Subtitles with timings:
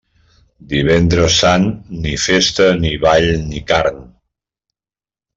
[0.69, 1.67] Divendres sant,
[2.05, 4.01] ni festa, ni ball, ni carn.